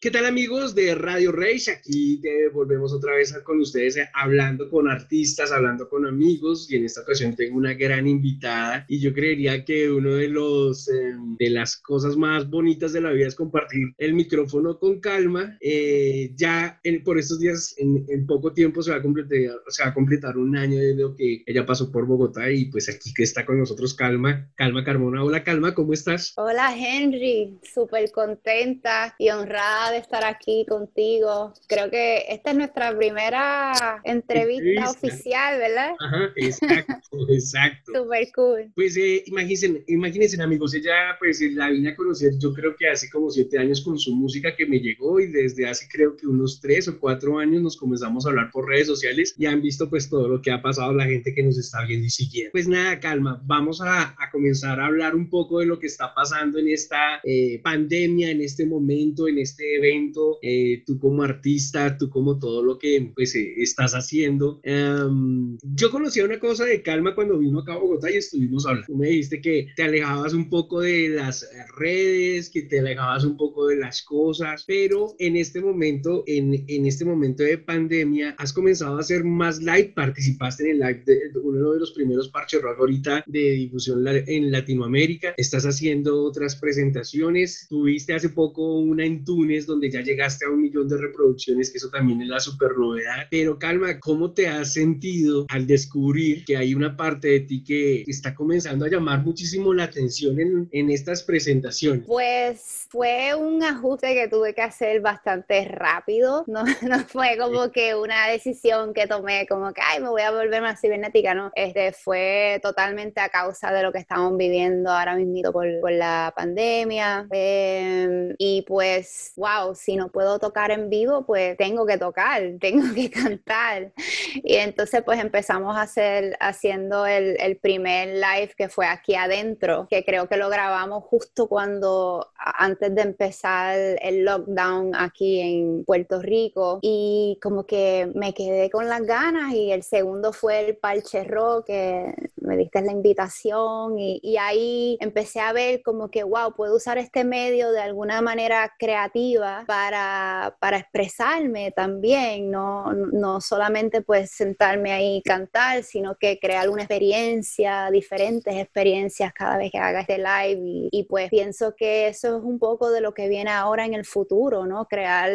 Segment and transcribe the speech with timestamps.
[0.00, 1.72] ¿Qué tal amigos de Radio Rage?
[1.72, 6.84] Aquí volvemos otra vez con ustedes eh, hablando con artistas, hablando con amigos y en
[6.84, 11.50] esta ocasión tengo una gran invitada y yo creería que uno de los em, de
[11.50, 15.58] las cosas más bonitas de la vida es compartir el micrófono con calma.
[15.60, 19.94] Eh, ya por estos días, en, poco tiempo se va, a completar, se va a
[19.94, 23.44] completar un año de lo que ella pasó por Bogotá y pues aquí que está
[23.44, 25.24] con nosotros Calma, Calma Carmona.
[25.24, 26.34] Hola Calma, ¿cómo estás?
[26.36, 31.52] Hola Henry, súper contenta y honrada de estar aquí contigo.
[31.66, 35.92] Creo que esta es nuestra primera entrevista, oficial, ¿verdad?
[36.00, 36.94] Ajá, exacto,
[37.28, 37.92] exacto.
[37.94, 38.72] Super cool.
[38.74, 43.10] Pues eh, imagínense, imagínense, amigos, ella pues la vine a conocer yo creo que hace
[43.10, 46.60] como siete años con su música que me llegó y desde hace creo que unos
[46.60, 50.08] tres o cuatro años nos comenzamos a hablar por redes sociales y han visto pues
[50.08, 52.52] todo lo que ha pasado la gente que nos está viendo y siguiendo.
[52.52, 56.14] Pues nada, calma, vamos a, a comenzar a hablar un poco de lo que está
[56.14, 61.96] pasando en esta eh, pandemia, en este momento, en este evento, eh, tú como artista,
[61.96, 64.60] tú como todo lo que pues eh, estás haciendo.
[64.62, 68.86] Em, yo conocía una cosa de calma cuando vino acá a Bogotá y estuvimos hablando.
[68.86, 73.36] Tú me dijiste que te alejabas un poco de las redes, que te alejabas un
[73.36, 78.52] poco de las cosas, pero en este momento, en, en este momento de pandemia, has
[78.52, 82.62] comenzado a hacer más live, participaste en el live de, uno de los primeros parches
[82.62, 89.24] rock ahorita de difusión en Latinoamérica, estás haciendo otras presentaciones, tuviste hace poco una en
[89.24, 92.76] Túnez donde ya llegaste a un millón de reproducciones, que eso también es la super
[92.76, 93.26] novedad.
[93.30, 98.02] Pero calma, ¿cómo te has sentido al descubrir que hay una parte de ti que
[98.06, 102.04] está comenzando a llamar muchísimo la atención en, en estas presentaciones?
[102.06, 107.94] Pues fue un ajuste que tuve que hacer bastante rápido, no, no fue como que
[107.94, 111.92] una decisión que tomé como que, ay, me voy a volver más cibernética, no, este
[111.92, 117.26] fue totalmente a causa de lo que estamos viviendo ahora mismo por, por la pandemia.
[117.30, 122.94] Em, y pues, wow, si no puedo tocar en vivo, pues tengo que tocar, tengo
[122.94, 123.92] que cantar.
[124.34, 129.86] Y entonces pues empezamos a hacer, haciendo el, el primer live que fue aquí adentro,
[129.88, 136.20] que creo que lo grabamos justo cuando, antes de empezar el lockdown aquí en Puerto
[136.20, 136.78] Rico.
[136.82, 141.66] Y como que me quedé con las ganas y el segundo fue el Parche Rock,
[141.66, 146.76] que me diste la invitación y, y ahí empecé a ver como que, wow, puedo
[146.76, 154.30] usar este medio de alguna manera creativa para, para expresarme también, no, no solamente pues
[154.30, 160.00] sentarme ahí y cantar, sino que crear una experiencia, diferentes experiencias cada vez que haga
[160.00, 163.50] este live y, y pues pienso que eso es un poco de lo que viene
[163.50, 164.86] ahora en el futuro, ¿no?
[164.86, 165.30] Crear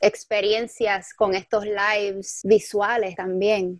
[0.00, 3.78] experiencias con estos lives visuales también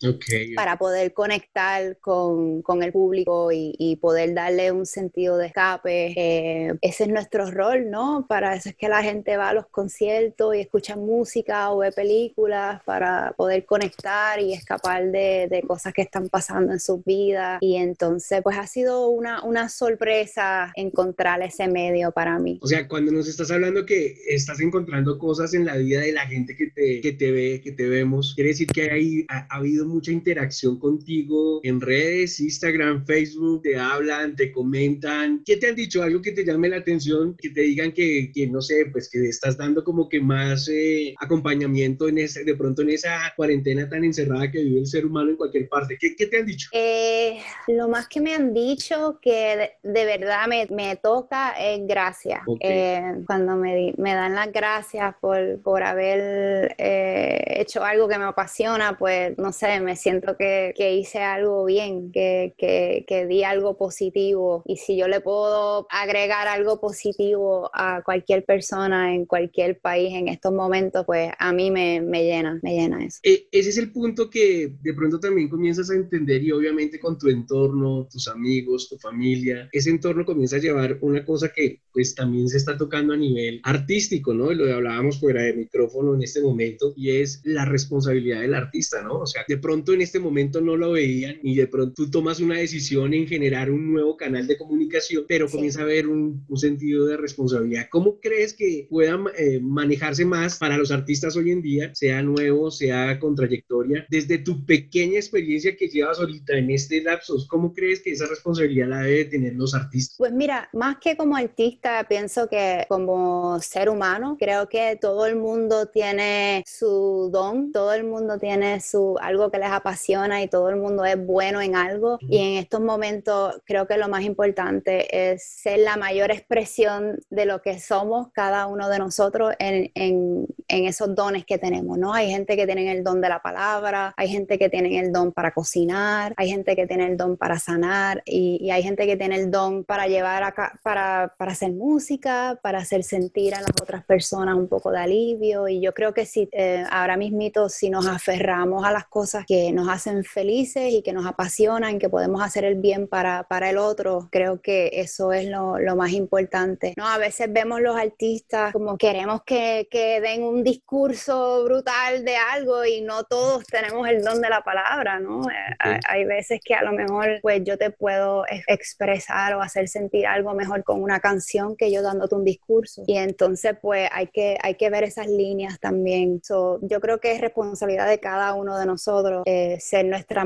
[0.55, 6.15] para poder conectar con, con el público y, y, poder darle un sentido de escape.
[6.17, 8.27] Eh, ese es nuestro rol, ¿no?
[8.29, 11.93] Para eso es que la gente va a los conciertos y escucha música o ve
[11.93, 17.59] películas para poder conectar y escapar de, de cosas que están pasando en sus vidas.
[17.61, 22.59] Y entonces, pues ha sido una, una sorpresa encontrar ese medio para mí.
[22.63, 26.27] O sea, cuando nos estás hablando que estás encontrando cosas en la vida de la
[26.27, 29.87] gente que te, que te ve, que te vemos, quiere decir que hay, ha, habido
[29.87, 35.43] mucha interacción contigo en redes, Instagram, Facebook, te hablan, te comentan.
[35.45, 36.03] ¿Qué te han dicho?
[36.03, 39.19] Algo que te llame la atención, que te digan que, que no sé, pues que
[39.31, 44.05] estás dando como que más eh, acompañamiento en ese, de pronto en esa cuarentena tan
[44.05, 45.97] encerrada que vive el ser humano en cualquier parte.
[45.99, 46.69] ¿Qué, qué te han dicho?
[46.73, 52.41] Eh, lo más que me han dicho que de, verdad me, me, toca es gracias.
[52.61, 58.97] Eh, cuando me, me, dan las gracias por, por haber hecho algo que me apasiona,
[58.99, 63.77] pues no sé, me siento que, que hice algo bien, que, que, que, di algo
[63.77, 64.63] positivo.
[64.67, 70.29] Y si yo le puedo agregar algo positivo a cualquier persona en cualquier país en
[70.29, 73.19] estos momentos, pues a mí me, me llena, me llena eso.
[73.23, 77.19] E, ese es el punto que de pronto también comienzas a entender y obviamente con
[77.19, 82.15] tu entorno, tus amigos, tu familia, ese entorno comienza a llevar una cosa que pues
[82.15, 84.53] también se está tocando a nivel artístico, ¿no?
[84.53, 89.19] Lo hablábamos fuera de micrófono en este momento y es la responsabilidad del artista, ¿no?
[89.21, 92.41] O sea, de pronto en este momento no lo veían y de pronto tú tomas
[92.41, 96.57] una decisión en generar un nuevo canal de comunicación, pero comienza a haber un, un,
[96.57, 97.89] sentido de responsabilidad.
[97.91, 102.69] ¿Cómo crees que pueda eh, manejarse más para los artistas hoy en día, sea nuevo,
[102.69, 104.05] sea con trayectoria?
[104.11, 108.89] Desde tu pequeña experiencia que llevas ahorita en este lapso, ¿cómo crees que esa responsabilidad
[108.89, 110.17] la debe tener los artistas?
[110.19, 115.37] Pues mira, más que como artista, pienso que como ser humano, creo que todo el
[115.37, 120.71] mundo tiene su don, todo el mundo tiene su algo que les apasiona y todo
[120.71, 125.31] el mundo es bueno en algo y en estos momentos creo que lo más importante
[125.31, 130.47] es ser la mayor expresión de lo que somos cada uno de nosotros en, en,
[130.69, 132.15] esos dones que tenemos, ¿no?
[132.15, 135.33] Hay gente que tiene el don de la palabra, hay gente que tiene el don
[135.33, 139.17] para cocinar, hay gente que tiene el don para sanar y, y hay gente que
[139.17, 143.71] tiene el don para llevar acá, para, para, hacer música, para hacer sentir a las
[143.83, 147.91] otras personas un poco de alivio y yo creo que si eh, ahora mismito si
[147.91, 152.43] nos aferramos a las cosas que nos hacen felices y que nos apasionan, que podemos
[152.43, 156.95] hacer el bien para, para el otro, creo que eso es lo, lo más importante.
[156.97, 157.07] ¿no?
[157.07, 162.85] A veces vemos los artistas como queremos que, que, den un discurso brutal de algo
[162.85, 165.43] y no todos tenemos el don de la palabra, ¿no?
[165.51, 170.29] Eh, hay, veces que a lo mejor pues yo te puedo expresar o hacer sentir
[170.29, 173.03] algo mejor con una canción que yo dándote un discurso.
[173.07, 176.41] Y entonces pues hay que, hay que ver esas líneas también.
[176.49, 180.45] yo creo que es responsabilidad de cada uno de nosotros eh, ser nuestra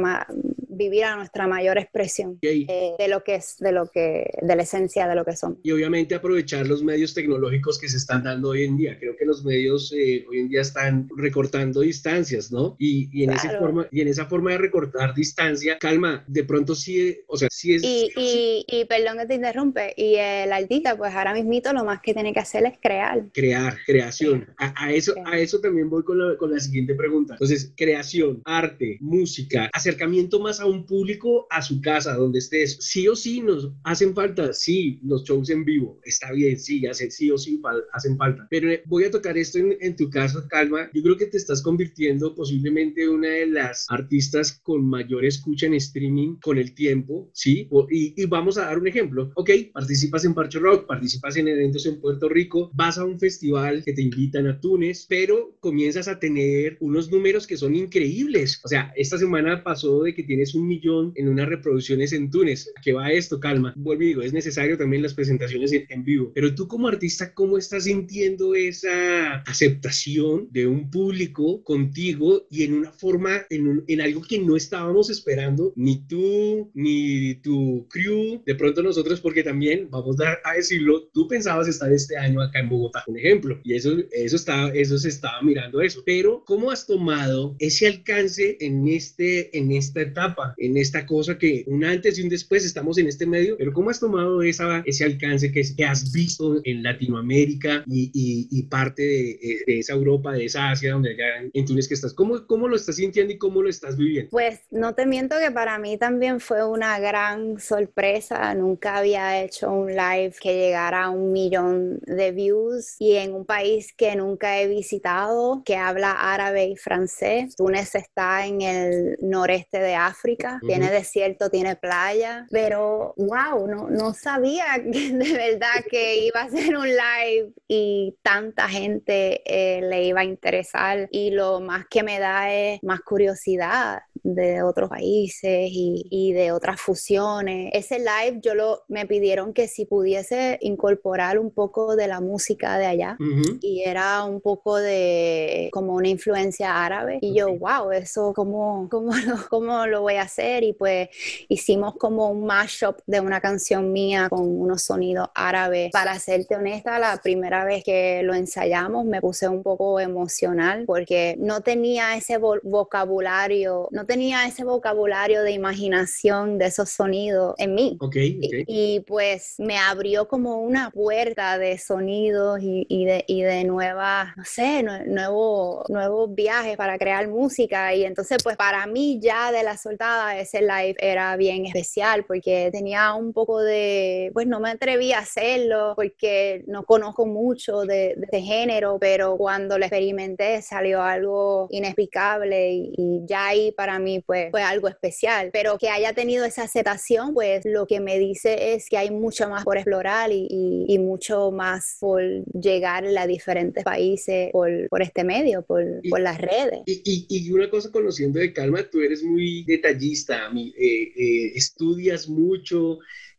[0.83, 4.63] vivir a nuestra mayor expresión eh, de lo que es, de lo que, de la
[4.63, 5.59] esencia de lo que somos.
[5.63, 8.99] Y obviamente aprovechar los medios tecnológicos que se están dando hoy en día.
[8.99, 12.77] Creo que los medios eh, hoy en día están recortando distancias, ¿no?
[12.79, 16.75] Y, y en esa forma, y en esa forma de recortar distancia, calma, de pronto
[16.75, 17.83] sí, o sea, sí es...
[17.83, 22.01] Y, y, y perdón que te interrumpe, y el artista, pues ahora mismito lo más
[22.03, 23.25] que tiene que hacer es crear.
[23.33, 24.47] Crear, creación.
[24.59, 27.35] A, a eso, a eso también voy con la, con la siguiente pregunta.
[27.35, 32.79] Entonces, creación, arte, música, acercamiento más a un público a su casa, donde estés.
[32.81, 37.11] Sí o sí nos hacen falta, sí, los shows en vivo, está bien, sí, hace,
[37.11, 37.61] sí o sí
[37.93, 38.47] hacen falta.
[38.51, 40.91] Pero eh, voy a tocar esto en, en tu caso, Calma.
[40.93, 45.75] Yo creo que te estás convirtiendo posiblemente una de las artistas con mayor escucha en
[45.75, 47.69] streaming con el tiempo, ¿sí?
[47.91, 49.31] Y, y vamos a dar un ejemplo.
[49.37, 53.83] Ok, participas en Parcho Rock, participas en eventos en Puerto Rico, vas a un festival
[53.85, 58.61] que te invitan a Túnez, pero comienzas a tener unos números que son increíbles.
[58.65, 62.71] O sea, esta semana pasó de que tienes un millón en unas reproducciones en Túnez.
[62.77, 63.41] ¿A qué va esto?
[63.41, 63.73] Calma.
[63.77, 66.33] Vuelvo y digo, es necesario también las presentaciones en, vivo.
[66.35, 72.75] Pero tú como artista, ¿cómo estás sintiendo esa aceptación de un público contigo y en
[72.75, 78.55] una forma, en, en algo que no estábamos esperando, ni tú, ni tu crew, de
[78.55, 83.05] pronto nosotros, porque también, vamos a decirlo, tú pensabas estar este año acá en Bogotá,
[83.07, 86.03] un ejemplo, y eso, eso, está, eso se estaba mirando eso.
[86.05, 91.65] Pero, ¿cómo has tomado ese alcance en, este, en esta etapa, en esta cosa que
[91.67, 95.05] un antes y un después estamos en este medio, pero ¿cómo has tomado esa, ese
[95.05, 99.95] alcance que, que has visto en Latinoamérica y, y, y parte de, eh, de, esa
[99.95, 102.15] Europa, de esa Asia, donde ya en Túnez que estás?
[102.15, 104.31] ¿Cómo, ¿Cómo lo estás sintiendo y cómo lo estás viviendo?
[104.31, 108.55] Pues no te miento que para mí también fue una gran sorpresa.
[108.55, 113.45] Nunca había hecho un live que llegara a un millón de views y en un
[113.45, 117.57] país que nunca he visitado, que habla árabe y francés.
[117.57, 120.67] Túnez está en el noreste de África, uh -huh.
[120.67, 126.51] tiene desierto, tiene playa, pero wow, no, no sabía que, de verdad que iba a
[126.51, 132.03] ser un live y tanta gente eh, le iba a interesar y lo más que
[132.03, 137.71] me da es más curiosidad de otros países y, y, de otras fusiones.
[137.73, 142.79] Ese live yo lo, me pidieron que si pudiese incorporar un poco de la música
[142.79, 143.59] de allá uh -huh.
[143.61, 149.13] y era un poco de como una influencia árabe y yo, wow, eso cómo, cómo,
[149.27, 151.09] lo, cómo lo voy a hacer y pues
[151.49, 155.91] hicimos como un mashup de una canción mía con unos sonidos árabes.
[155.93, 161.37] Para serte honesta, la primera vez que lo ensayamos me puse un poco emocional porque
[161.39, 167.75] no tenía ese vo vocabulario, no tenía ese vocabulario de imaginación de esos sonidos en
[167.75, 167.97] mí.
[167.99, 168.65] Okay, okay.
[168.67, 173.65] Y, y, pues me abrió como una puerta de sonidos y, y de, y de
[173.65, 177.95] nuevas, no sé, nuevos nuevos viajes para crear música.
[177.95, 182.69] Y entonces pues para mí ya de la soltada ese live era bien especial porque
[182.71, 188.15] tenía un poco de, pues no me atreví a hacerlo porque no conozco mucho de,
[188.15, 193.99] de este género, pero cuando lo experimenté salió algo inexplicable y, y ya ahí para
[193.99, 198.19] mí pues fue algo especial, pero que haya tenido esa aceptación, pues lo que me
[198.19, 203.05] dice es que hay mucho más por explorar y, y, y mucho más por llegar
[203.07, 206.81] a diferentes países por, por este medio, por, y, por las redes.
[206.87, 212.99] Y, una cosa conociendo de Calma, tú eres muy detallista, eh, eh, estudias mucho,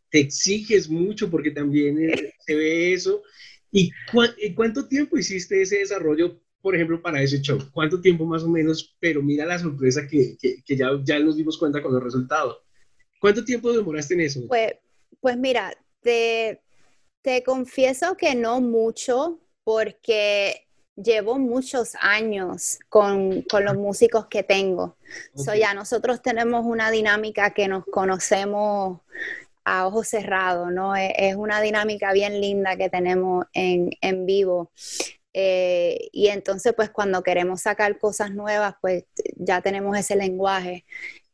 [0.09, 3.23] te exiges mucho porque también eh, se ve eso.
[3.71, 4.21] ¿Y cu
[4.55, 7.59] cuánto tiempo hiciste ese desarrollo por ejemplo, para ese show?
[7.73, 8.95] ¿Cuánto tiempo más o menos?
[9.01, 12.63] Pero mira la sorpresa que, que, que ya, ya nos dimos cuenta con el resultado.
[13.19, 14.41] ¿Cuánto tiempo demoraste en eso?
[14.47, 14.75] Pues,
[15.19, 16.61] pues mira, te,
[17.21, 24.95] te confieso que no mucho, porque llevo muchos años con, con los músicos que tengo.
[25.33, 25.45] Okay.
[25.45, 29.01] So ya nosotros tenemos una dinámica que nos conocemos
[29.65, 30.95] a ojos cerrados, ¿no?
[30.95, 34.71] Es, una dinámica bien linda que tenemos en, en vivo.
[35.33, 40.85] Eh, y entonces, pues cuando queremos sacar cosas nuevas, pues ya tenemos ese lenguaje.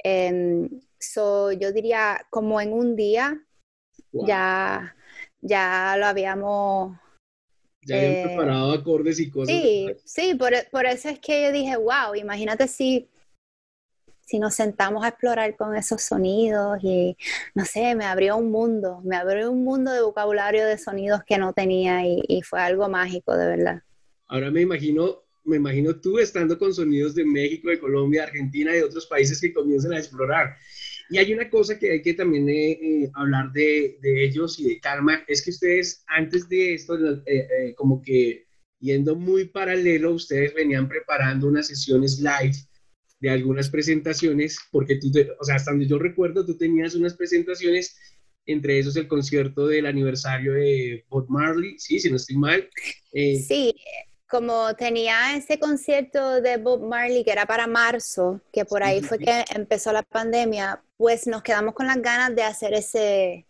[0.01, 0.70] Em,
[1.60, 3.44] yo diría como en un día
[4.12, 4.96] ya,
[5.41, 6.98] ya lo habíamos...
[7.82, 9.56] Ya habían eh, preparado acordes y cosas.
[9.56, 13.10] Sí, sí, por, por, eso es que yo dije, wow, imagínate si,
[14.22, 17.18] si nos sentamos a explorar con esos sonidos y,
[17.56, 21.38] no sé, me abrió un mundo, me abrió un mundo de vocabulario de sonidos que
[21.38, 23.84] no tenía y, y fue algo mágico, de verdad.
[24.30, 28.82] Ahora me imagino me imagino tú estando con sonidos de México, de Colombia, Argentina y
[28.82, 30.56] otros países que comienzan a explorar.
[31.10, 34.80] Y hay una cosa que hay que también eh, eh, hablar de, ellos y de
[34.80, 38.46] Calma, es que ustedes antes de esto, eh, como que
[38.80, 42.56] yendo muy paralelo, ustedes venían preparando unas sesiones live
[43.20, 47.98] de algunas presentaciones, porque tú, o sea, hasta donde yo recuerdo, tú tenías unas presentaciones,
[48.46, 52.68] entre esos el concierto del aniversario de Bob Marley, sí, si no estoy mal.
[53.12, 53.76] sí,
[54.30, 59.18] como tenía ese concierto de Bob Marley que era para marzo, que por ahí fue
[59.18, 63.48] que empezó la pandemia, pues nos quedamos con las ganas de hacer ese,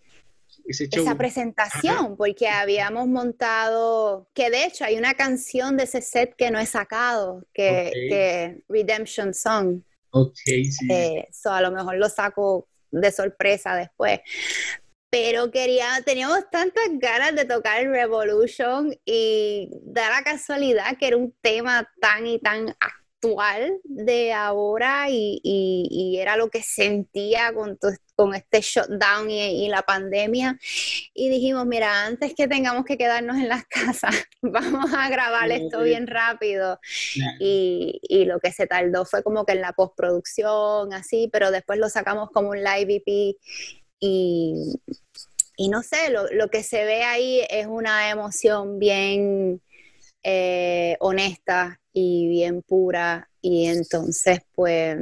[0.66, 6.50] esa presentación, porque habíamos montado, que de hecho hay una canción de ese set que
[6.50, 9.82] no he sacado, que, que Redemption Song.
[10.12, 10.88] Ok, sí.
[10.90, 14.22] Eh, a lo mejor lo saco de sorpresa después
[15.10, 21.34] pero quería, teníamos tantas ganas de tocar Revolution y da la casualidad que era un
[21.42, 27.78] tema tan y tan actual de ahora y, era lo que sentía con,
[28.16, 30.58] con este shutdown y, la pandemia.
[31.14, 35.84] Y dijimos, mira, antes que tengamos que quedarnos en las casas, vamos a grabar esto
[35.84, 36.80] bien rápido.
[37.40, 41.80] Y, y, lo que se tardó fue como que en la postproducción, así, pero después
[41.80, 43.38] lo sacamos como un live EP
[44.00, 44.80] y,
[45.70, 49.62] no sé, lo, que se ve ahí es una emoción bien
[50.24, 54.98] eh, honesta y bien pura y entonces pues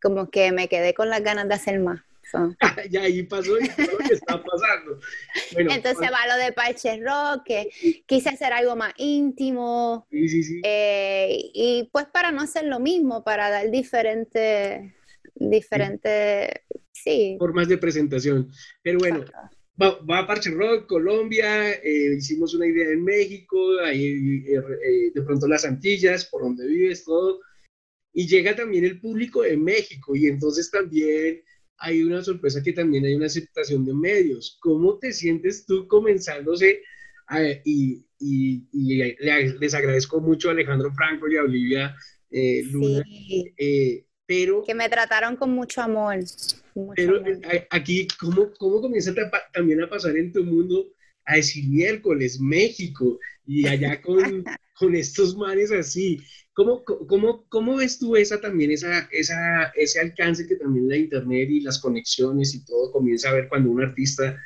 [0.00, 2.00] como que me quedé con las ganas de hacer más.
[2.90, 5.00] y ahí pasó y lo que está pasando.
[5.56, 10.06] Entonces va lo de Parche Rock, que quise hacer algo más íntimo.
[10.10, 10.60] Sí, sí, sí.
[10.64, 14.92] Eh, y pues para no hacer lo mismo, para dar diferentes
[15.38, 16.48] diferentes,
[17.06, 17.36] sí.
[17.38, 18.50] Formas de presentación.
[18.82, 19.24] Pero bueno,
[19.80, 25.22] va, a Parche Rock, Colombia, eh, hicimos una idea en México, ahí eh, eh, de
[25.22, 27.40] pronto las Antillas, por donde vives, todo.
[28.12, 31.42] Y llega también el público de México y entonces también
[31.78, 34.56] hay una sorpresa que también hay una aceptación de medios.
[34.60, 36.82] ¿Cómo te sientes tú comenzándose?
[37.64, 38.94] y, y,
[39.58, 41.96] les agradezco mucho a Alejandro Franco y a Olivia
[42.30, 43.04] Luna.
[44.26, 46.18] Pero, que me trataron con mucho amor.
[46.94, 47.22] Pero
[47.70, 49.14] aquí, ¿cómo, ¿cómo comienza
[49.52, 50.86] también a pasar en tu mundo
[51.24, 54.44] a decir miércoles, México, y allá con,
[54.78, 56.20] con estos mares así?
[56.52, 61.48] ¿Cómo, cómo, ¿Cómo ves tú esa también, esa, esa, ese alcance que también la internet
[61.50, 64.40] y las conexiones y todo comienza a ver cuando un artista,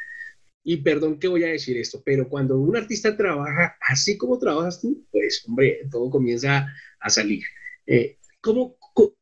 [0.64, 4.80] y perdón que voy a decir esto, pero cuando un artista trabaja así como trabajas
[4.80, 6.66] tú, pues hombre, todo comienza
[7.00, 7.44] a salir.
[7.86, 8.76] Eh, ¿cómo,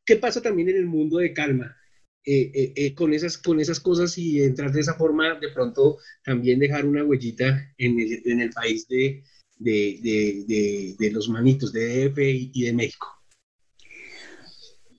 [0.05, 1.78] ¿Qué pasa también en el mundo de calma?
[2.25, 5.97] Eh, eh, eh, con, esas, con esas cosas y entrar de esa forma, de pronto
[6.23, 9.23] también dejar una huellita en el, en el país de,
[9.57, 13.07] de, de, de, los manitos de DF y, de México.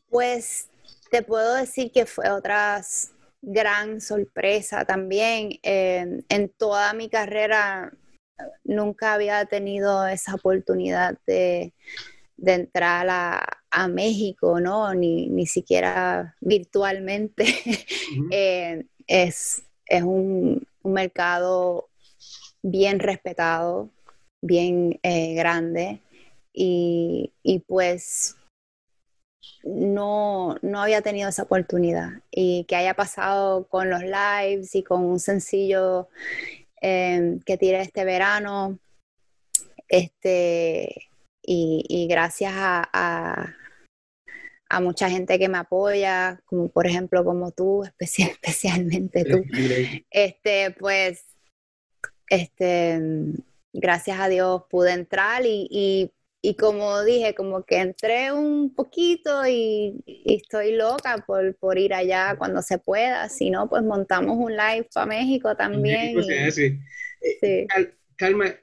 [0.09, 0.69] Pues
[1.11, 2.83] te puedo decir que fue otra
[3.43, 5.61] gran sorpresa también.
[5.62, 7.93] en toda mi carrera
[8.65, 11.75] nunca había tenido esa oportunidad de,
[12.40, 13.56] de entrar a,
[13.88, 14.92] México, ¿no?
[14.94, 17.44] Ni, ni siquiera virtualmente.
[18.32, 21.88] Eh, es, es un, mercado
[22.62, 23.88] bien respetado,
[24.42, 26.00] bien eh, grande
[26.52, 27.30] y,
[27.68, 28.35] pues
[29.62, 35.04] no, no había tenido esa oportunidad y que haya pasado con los lives y con
[35.04, 36.09] un sencillo
[36.80, 38.78] eh, que tiré este verano,
[39.88, 41.10] este,
[41.42, 43.56] y, gracias a,
[44.68, 49.42] a, mucha gente que me apoya, como por ejemplo como tú, especial, especialmente tú,
[50.11, 51.25] este, pues,
[52.28, 53.00] este,
[53.73, 60.02] gracias a Dios pude entrar y, y, como dije, como que entré un poquito y,
[60.06, 64.88] estoy loca por, por, ir allá cuando se pueda, si no, pues montamos un live
[64.92, 66.16] para México también.
[67.42, 67.66] Eh,
[68.16, 68.54] calma,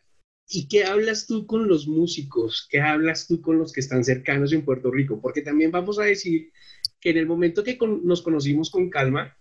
[0.49, 2.67] ¿Y qué hablas tú con los músicos?
[2.69, 5.19] ¿Qué hablas tú con los que están cercanos en Puerto Rico?
[5.21, 6.51] Porque también vamos a decir
[7.01, 9.37] que en el momento que nos conocimos con Calma,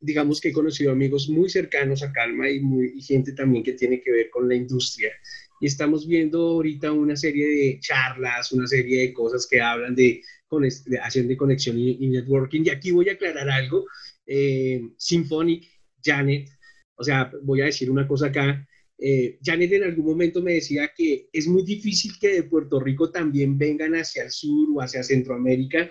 [0.00, 4.00] digamos que he conocido amigos muy cercanos a Calma y, muy, gente también que tiene
[4.00, 5.12] que ver con la industria.
[5.60, 10.22] Y estamos viendo ahorita una serie de charlas, una serie de cosas que hablan de,
[10.50, 12.62] de de conexión y, networking.
[12.64, 13.84] Y aquí voy a aclarar algo.
[14.26, 15.64] Eh, Symphonic,
[16.02, 16.48] Janet,
[16.96, 18.66] o sea, voy a decir una cosa acá.
[18.98, 23.10] Eh, Janet en algún momento me decía que es muy difícil que de Puerto Rico
[23.10, 25.90] también vengan hacia el sur o hacia Centroamérica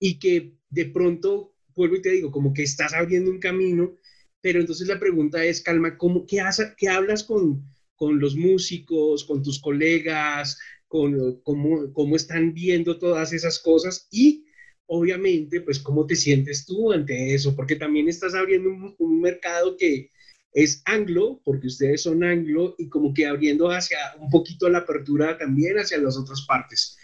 [0.00, 3.96] y que de pronto, vuelvo y te digo, como que estás abriendo un camino,
[4.40, 6.42] pero entonces la pregunta es, Calma, ¿cómo, qué,
[6.76, 7.62] qué hablas con,
[7.94, 10.58] con los músicos, con tus colegas,
[10.88, 14.46] con cómo, cómo están viendo todas esas cosas y
[14.86, 20.10] obviamente, pues cómo te sientes tú ante eso, porque también estás abriendo un mercado que
[20.52, 25.38] es anglo, porque ustedes son anglo, y como que abriendo hacia un poquito la apertura
[25.38, 26.98] también hacia las otras partes.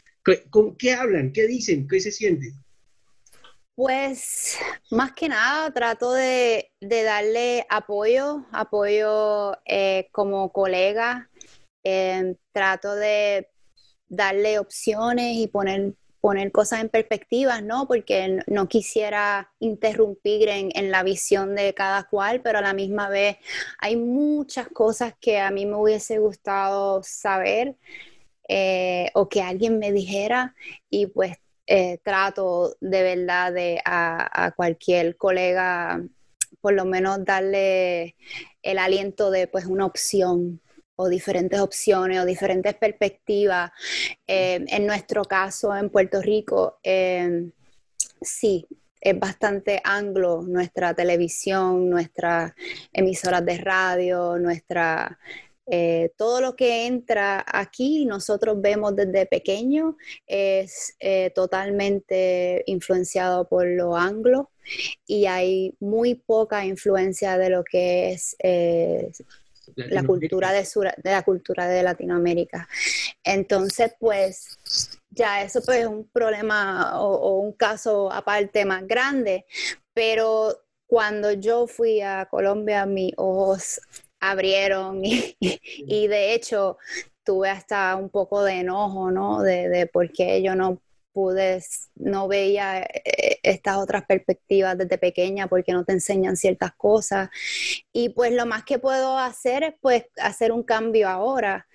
[0.51, 1.33] ¿Con qué hablan?
[1.33, 1.89] ¿Qué dicen?
[1.89, 2.53] ¿Qué se siente?
[3.75, 4.59] Pues
[4.91, 11.31] más que nada trato de, darle apoyo, apoyo eh, como colega,
[11.85, 13.49] eh, trato de
[14.09, 15.95] darle opciones y poner
[16.29, 17.89] poner cosas en perspectiva, ¿no?
[17.89, 23.39] Porque no quisiera interrumpir en, la visión de cada cual, pero a la misma vez
[23.79, 27.77] hay muchas cosas que a mí me hubiese gustado saber
[28.47, 30.55] eh, o que alguien me dijera
[30.91, 35.99] y pues eh, trato de verdad de a, a cualquier colega
[36.61, 38.17] por lo menos darle
[38.63, 40.61] el aliento de pues una opción
[41.01, 43.71] o diferentes opciones o diferentes perspectivas.
[44.27, 47.51] Eh, en nuestro caso, en Puerto Rico, eh,
[48.21, 48.67] sí,
[49.01, 52.53] es bastante anglo nuestra televisión, nuestras
[52.93, 55.19] emisoras de radio, nuestra...
[55.71, 60.97] Eh, todo lo que entra aquí, nosotros vemos desde pequeño, es
[61.35, 64.51] totalmente influenciado por lo anglo
[65.07, 68.35] y hay muy poca influencia de lo que es
[69.77, 70.67] la cultura de,
[71.03, 72.69] de la cultura de Latinoamérica.
[73.23, 74.59] Entonces, pues
[75.11, 79.47] ya eso pues es un problema o, un caso aparte más grande,
[79.93, 80.55] pero
[80.87, 83.81] cuando yo fui a Colombia mis ojos
[84.21, 86.79] abrieron y, y, de hecho
[87.25, 89.43] tuve hasta un poco de enojo, ¿no?
[89.43, 90.81] De, de por qué yo no
[91.95, 97.29] no veía eh, estas otras perspectivas desde pequeña porque no te enseñan ciertas cosas.
[97.93, 101.67] Y pues lo más que puedo hacer es pues hacer un cambio ahora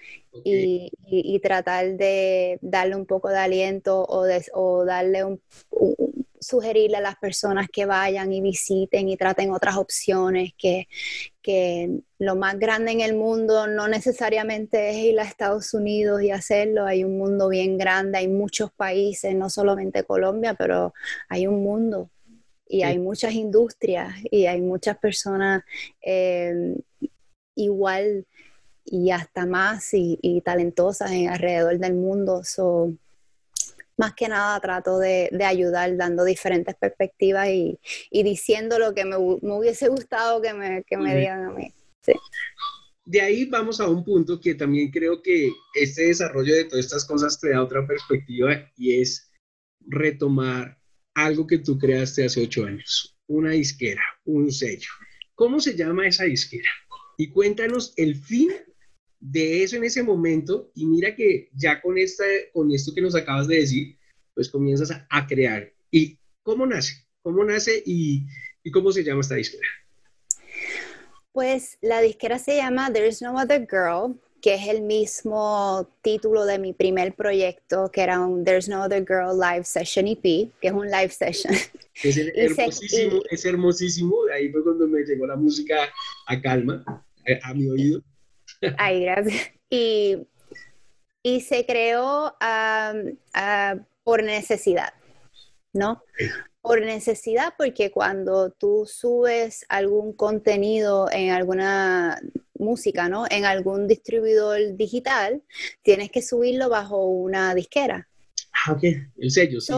[0.44, 5.42] y, tratar de darle un poco de aliento o, o darle un,
[6.44, 10.88] sugerirle a las personas que vayan y visiten y traten otras opciones, que,
[12.20, 16.86] lo más grande en el mundo no necesariamente es ir a Estados Unidos y hacerlo,
[16.86, 20.94] hay un mundo bien grande, hay muchos países, no solamente Colombia, pero
[21.28, 22.10] hay un mundo
[22.66, 25.64] y hay muchas industrias y hay muchas personas
[26.02, 26.76] eh,
[27.56, 28.26] igual
[28.86, 32.44] y hasta más y, y talentosas en alrededor del mundo.
[32.44, 32.94] So,
[33.98, 37.80] más que nada trato de, ayudar dando diferentes perspectivas y,
[38.12, 41.74] diciendo lo que me, hubiese gustado que me, que me digan a mí.
[43.06, 47.06] De ahí vamos a un punto que también creo que este desarrollo de todas estas
[47.06, 49.30] cosas te da otra perspectiva y es
[49.82, 50.78] retomar
[51.14, 54.90] algo que tú creaste hace ocho años, una disquera, un sello.
[55.36, 56.70] ¿Cómo se llama esa disquera?
[57.18, 58.52] Y cuéntanos el fin
[59.24, 63.16] de eso en ese momento y mira que ya con, esta, con esto que nos
[63.16, 63.98] acabas de decir,
[64.34, 65.72] pues comienzas a, crear.
[65.90, 67.06] ¿Y cómo nace?
[67.22, 68.26] ¿Cómo nace y,
[68.64, 69.68] y, cómo se llama esta disquera?
[71.32, 76.60] Pues la disquera se llama There's No Other Girl, que es el mismo título de
[76.60, 80.22] mi primer proyecto, que era un There's No Other Girl Live Session EP,
[80.60, 81.54] que es un live session.
[82.04, 84.16] Es hermosísimo, es hermosísimo.
[84.34, 85.90] Ahí fue cuando me llegó la música
[86.28, 86.84] a calma,
[87.42, 88.04] a mi oído.
[88.78, 89.52] Ay, gracias.
[89.70, 90.28] Y,
[91.24, 92.36] y se creó
[94.04, 94.94] por necesidad,
[95.72, 96.04] ¿no?
[96.62, 102.22] Por necesidad, porque cuando tú subes algún contenido en alguna
[102.58, 103.26] música, ¿no?
[103.30, 105.44] En algún distribuidor digital,
[105.82, 108.08] tienes que subirlo bajo una disquera.
[108.66, 108.84] Ah, ok,
[109.18, 109.74] el sello, sí,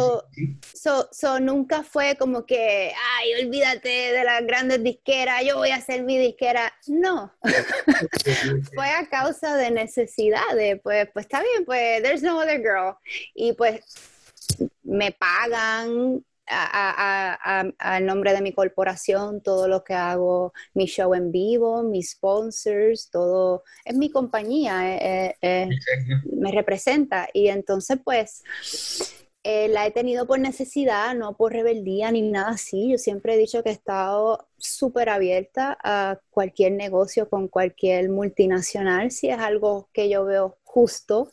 [1.12, 6.04] so, nunca fue como que, ay, olvídate de las grandes disqueras, yo voy a hacer
[6.04, 6.72] mi disquera.
[6.88, 7.34] No,
[8.76, 12.96] fue a causa de necesidades, pues, pues está bien, pues, there's no other girl.
[13.34, 13.82] Y pues
[14.84, 21.84] me pagan, al nombre de mi corporación, todo lo que hago, mi show en vivo,
[21.84, 25.70] mis sponsors, todo, es mi compañía, eh, eh, eh,
[26.32, 27.28] me representa.
[27.34, 28.44] Y entonces, pues,
[29.48, 32.90] eh, la he tenido por necesidad, no por rebeldía ni nada así.
[32.92, 39.12] Yo siempre he dicho que he estado súper abierta a cualquier negocio con cualquier multinacional,
[39.12, 41.32] si es algo que yo veo justo.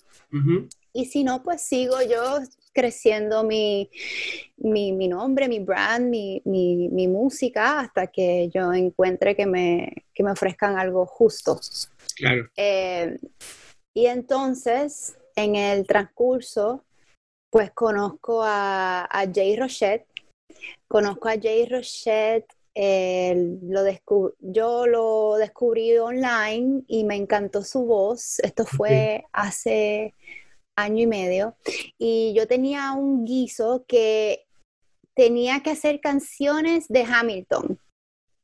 [0.93, 2.41] Y si no, pues sigo yo
[2.73, 3.91] creciendo mi,
[4.57, 10.33] mi, nombre, mi brand, mi, mi, música, hasta que yo encuentre que me, que me
[10.33, 11.61] ofrezcan algo justo.
[12.17, 12.49] Claro.
[12.57, 13.19] Eh,
[13.95, 16.85] y entonces, en el transcurso,
[17.51, 20.07] pues conozco a, Jay Rochette.
[20.89, 23.83] Conozco a Jay Rochette, lo
[24.41, 28.39] yo lo descubrí online y me encantó su voz.
[28.41, 30.15] Esto fue hace
[30.77, 31.57] año y medio.
[31.99, 34.47] Y yo tenía un guiso que
[35.15, 37.79] tenía que hacer canciones de Hamilton.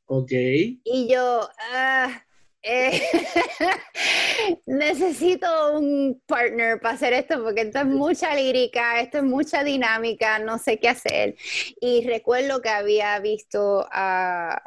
[0.07, 0.33] Ok.
[0.33, 2.25] Y yo, ah,
[2.63, 3.01] eh,
[4.67, 10.39] necesito un partner para hacer esto porque esto es mucha lírica, esto es mucha dinámica,
[10.39, 11.37] no sé qué hacer.
[11.81, 14.61] Y recuerdo que había visto a, a,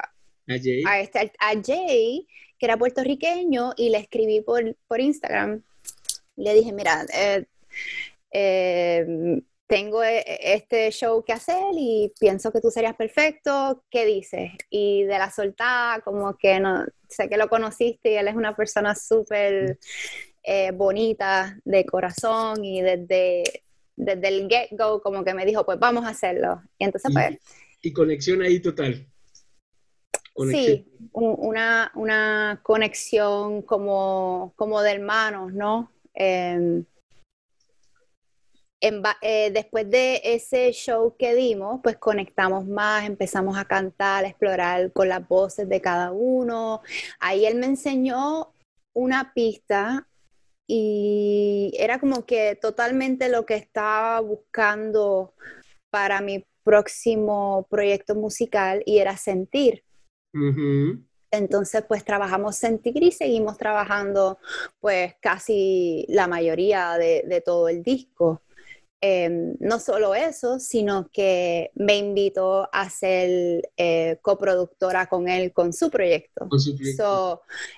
[0.47, 0.83] Jay.
[1.01, 5.63] Este, a, Jay, que era puertorriqueño, y le escribí por, por Instagram.
[6.37, 7.45] Le dije, mira, eh,
[8.31, 14.05] eh, tengo e, e, este show que hacer y pienso que tú serías perfecto, ¿qué
[14.05, 14.51] dices?
[14.69, 18.53] Y de la soltada, como que no, sé que lo conociste y él es una
[18.55, 19.79] persona súper
[20.43, 23.43] eh, bonita de corazón y desde,
[23.95, 26.61] desde el get-go como que me dijo, pues vamos a hacerlo.
[26.77, 27.37] Y entonces pues...
[27.81, 29.07] Y conexión ahí total.
[30.49, 35.91] Sí, una, una, conexión como, como de hermanos, ¿no?
[38.83, 44.91] Eh, después de ese show que dimos, pues conectamos más, empezamos a cantar, a explorar
[44.91, 46.81] con las voces de cada uno.
[47.19, 48.53] Ahí él me enseñó
[48.93, 50.07] una pista
[50.65, 55.35] y era como que totalmente lo que estaba buscando
[55.91, 59.83] para mi próximo proyecto musical y era sentir.
[61.29, 64.39] Entonces, pues trabajamos sentir y seguimos trabajando
[64.79, 68.41] pues casi la mayoría de todo el disco.
[69.03, 75.73] Em, no solo eso, sino que me invitó a ser eh, coproductora con él con
[75.73, 76.47] su proyecto.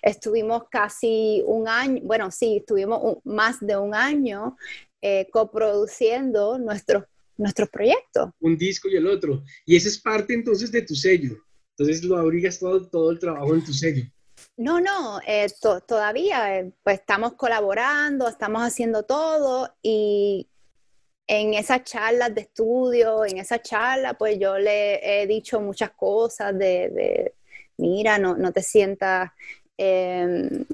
[0.02, 4.58] estuvimos casi un año, bueno, sí, estuvimos más de un año
[5.02, 7.06] eh, coproduciendo nuestros,
[7.38, 8.32] nuestros proyectos.
[8.42, 9.44] Un disco y el otro.
[9.66, 11.38] Y ese es parte entonces de tu sello.
[11.78, 14.04] Entonces lo abrigas todo, todo el trabajo en tu sello.
[14.58, 15.48] No, no, eh,
[15.88, 20.50] todavía pues estamos colaborando, estamos haciendo todo y
[21.40, 26.58] en esas charlas de estudio, en esa charla, pues yo le he dicho muchas cosas
[26.58, 27.34] de,
[27.78, 29.32] mira, no, no te sientas
[29.78, 30.66] em,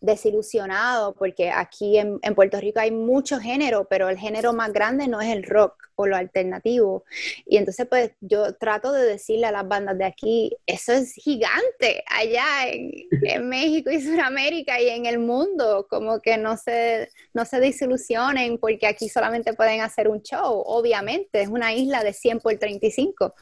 [0.00, 5.20] desilusionado, porque aquí en, Puerto Rico hay mucho género, pero el género más grande no
[5.20, 7.04] es el rock o lo alternativo.
[7.46, 12.04] Y entonces, pues yo trato de decirle a las bandas de aquí, eso es gigante
[12.06, 17.60] allá en, México y Sudamérica y en el mundo, como que no se, no se
[17.60, 22.56] desilusionen porque aquí solamente pueden hacer un show, obviamente, es una isla de 100 por
[22.56, 23.34] 35.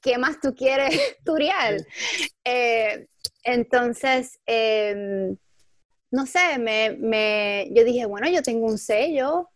[0.00, 0.88] ¿Qué más tú quieres
[1.24, 1.76] turiar?
[2.44, 3.06] Eh,
[3.44, 5.36] entonces, em,
[6.10, 9.48] no sé, me, yo dije, bueno, yo tengo un sello,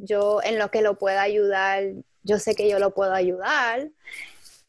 [0.00, 1.84] yo en lo que lo pueda ayudar,
[2.22, 3.90] yo sé que yo lo puedo ayudar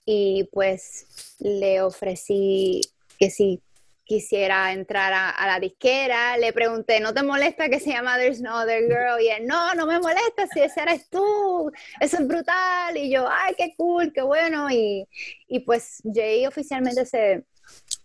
[0.06, 2.82] y pues le ofrecí
[3.18, 3.62] que si
[4.06, 8.62] quisiera entrar a, la disquera, le pregunté, ¿no te molesta que se llama There's No
[8.62, 9.22] Other Girl?
[9.22, 12.98] Y él, no, no me molesta, si ese eres tú, eso es brutal.
[12.98, 14.70] Y yo, ay, qué cool, qué bueno.
[14.70, 15.08] Y,
[15.48, 17.46] y pues Jay oficialmente se,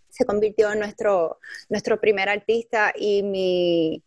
[0.09, 4.03] se convirtió en nuestro, nuestro primer artista y mi,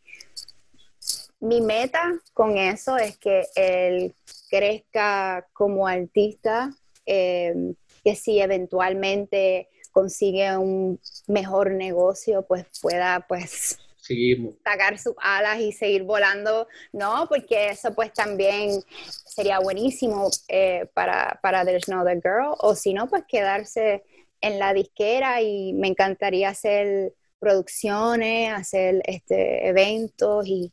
[1.43, 4.15] mi meta con eso es que él
[4.49, 6.71] crezca como artista,
[7.05, 7.75] em,
[8.05, 14.55] que si eventualmente consigue un mejor negocio, pues pueda pues Seguimos.
[14.65, 17.27] sacar sus alas y seguir volando, ¿no?
[17.29, 18.81] Porque eso pues también
[19.27, 24.05] sería buenísimo eh, para, para There's No Other Girl, o si no, pues quedarse
[24.41, 30.73] en la disquera y me encantaría hacer producciones, hacer este, eventos y,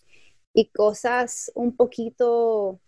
[0.74, 2.80] cosas un poquito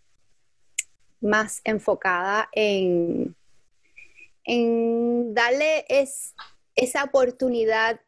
[1.20, 3.34] más enfocadas en,
[4.44, 6.34] en darle es,
[6.74, 8.00] esa oportunidad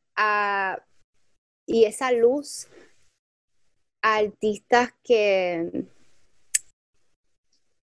[1.67, 2.69] y esa luz
[4.03, 5.87] a artistas que,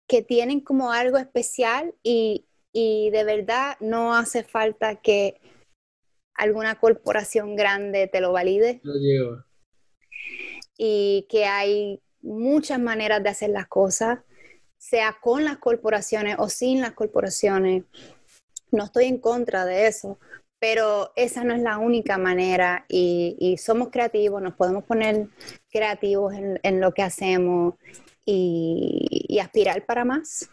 [0.07, 5.39] que tienen como algo especial y, y de verdad no hace falta que
[6.35, 8.81] alguna corporación grande te lo valide.
[10.83, 14.19] Y que hay muchas maneras de hacer las cosas,
[14.79, 17.83] sea con las corporaciones o sin las corporaciones.
[18.71, 20.17] No estoy en contra de eso,
[20.59, 25.27] pero esa no es la única manera y, somos creativos, nos podemos poner
[25.71, 27.75] creativos en, lo que hacemos
[28.25, 30.49] y, aspirar para más.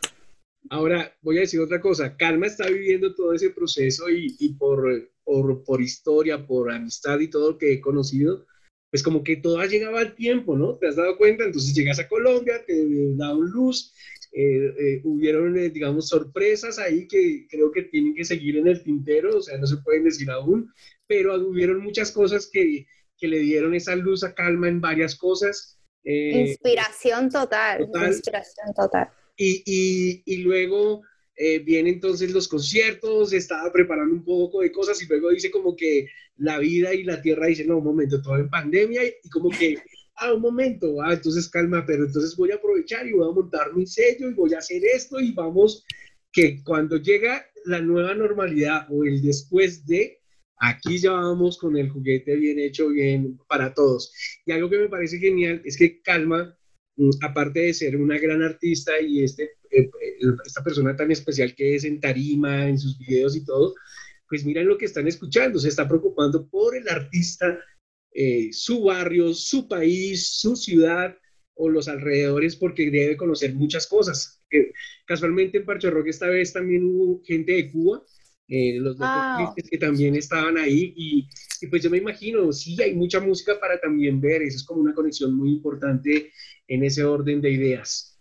[0.68, 5.64] Ahora voy a decir otra cosa, Calma está viviendo todo ese proceso y, por, por,
[5.64, 8.44] por, historia, por amistad y todo lo que he conocido,
[8.90, 10.76] pues como que todo ha llegado al tiempo, ¿no?
[10.76, 11.44] ¿Te has dado cuenta?
[11.44, 12.74] Entonces llegas a Colombia, te
[13.16, 13.94] da un luz,
[14.32, 18.82] eh, eh, hubieron, eh, digamos, sorpresas ahí que creo que tienen que seguir en el
[18.82, 20.72] tintero, o sea, no se pueden decir aún,
[21.06, 25.78] pero hubieron muchas cosas que, que le dieron esa luz a calma en varias cosas.
[26.04, 29.08] inspiración total, inspiración total.
[29.36, 31.02] Y, y, y luego
[31.40, 35.76] eh, vienen entonces los conciertos, estaba preparando un poco de cosas y luego dice como
[35.76, 39.50] que la vida y la tierra dice, no, un momento, todo en pandemia y, como
[39.50, 39.78] que,
[40.16, 43.74] ah, un momento, ah, entonces calma, pero entonces voy a aprovechar y voy a montar
[43.74, 45.84] mi sello y voy a hacer esto y vamos,
[46.32, 50.18] que cuando llega la nueva normalidad o el después de,
[50.60, 54.12] aquí ya vamos con el juguete bien hecho, bien para todos.
[54.46, 56.56] Y algo que me parece genial es que Calma,
[56.96, 59.90] mm, aparte de ser una gran artista y este eh,
[60.44, 63.74] esta persona tan especial que es en tarima, en sus videos y todo,
[64.28, 67.58] pues miren lo que están escuchando, se está preocupando por el artista,
[68.12, 71.16] eh, su barrio, su país, su ciudad
[71.54, 74.42] o los alrededores porque debe conocer muchas cosas.
[75.06, 78.02] casualmente en Parcho Rock esta vez también hubo gente de Cuba,
[78.48, 79.54] eh, los wow.
[79.70, 81.28] que también estaban ahí y,
[81.60, 84.80] y, pues yo me imagino, sí, hay mucha música para también ver, eso es como
[84.80, 86.32] una conexión muy importante
[86.66, 88.18] en ese orden de ideas.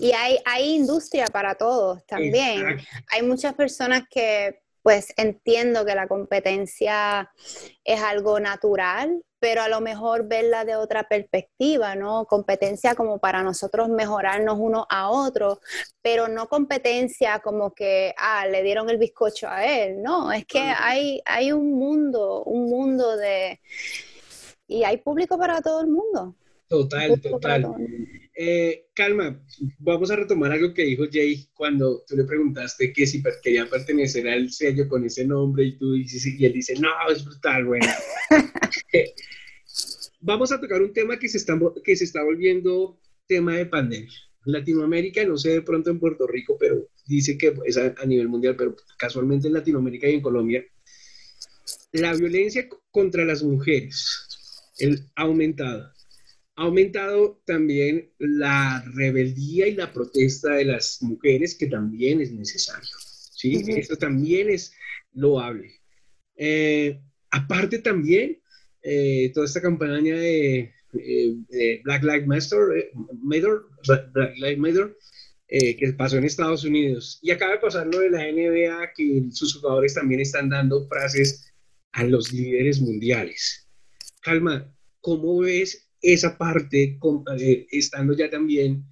[0.00, 2.78] Y hay, hay industria para todos también.
[3.08, 7.30] Hay muchas personas que pues entiendo que la competencia
[7.84, 12.26] es algo natural, pero a lo mejor verla de otra perspectiva, ¿no?
[12.26, 15.60] Competencia como para nosotros mejorarnos uno a otro,
[16.02, 20.60] pero no competencia como que, ah, le dieron el bizcocho a él, no, es que
[20.60, 23.60] hay, hay un mundo, un mundo de...
[24.66, 26.34] Y hay público para todo el mundo.
[26.68, 27.66] Total, total.
[28.34, 29.42] Eh, calma,
[29.78, 34.28] vamos a retomar algo que dijo Jay cuando tú le preguntaste que si quería pertenecer
[34.28, 37.86] al sello con ese nombre y tú dices, y él dice, no, es brutal, bueno.
[40.20, 44.14] Vamos a tocar un tema que se, está, que se está volviendo tema de pandemia.
[44.44, 48.28] Latinoamérica, no sé de pronto en Puerto Rico, pero dice que es a, a nivel
[48.28, 50.64] mundial, pero casualmente en Latinoamérica y en Colombia,
[51.92, 54.26] la violencia contra las mujeres
[55.16, 55.92] ha aumentado
[56.58, 62.90] ha aumentado también la rebeldía y la protesta de las mujeres, que también es necesario.
[63.36, 63.62] ¿sí?
[63.68, 64.74] Eso también es
[65.12, 65.70] loable.
[66.34, 68.42] Eh, aparte también,
[68.82, 72.90] eh, toda esta campaña de, eh, Black Lives Matter,
[74.12, 74.96] Black Lives Matter
[75.48, 77.20] que pasó en Estados Unidos.
[77.22, 81.52] Y acaba de pasar lo de la NBA, que sus jugadores también están dando frases
[81.92, 83.68] a los líderes mundiales.
[84.22, 86.98] Calma, ¿cómo ves esa parte,
[87.38, 88.84] eh, estando ya también,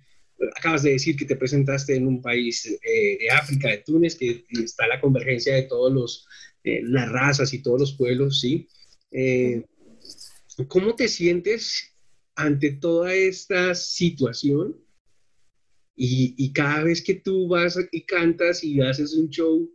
[0.57, 4.45] acabas de decir que te presentaste en un país eh, de África, de Túnez, que
[4.63, 6.27] está la convergencia de todos los,
[6.65, 8.69] eh, las razas y todos los pueblos, ¿sí?
[10.69, 11.95] ¿Cómo te sientes
[12.35, 14.77] ante toda esta situación?
[15.95, 19.71] Y, y, cada vez que tú vas y cantas y haces un show,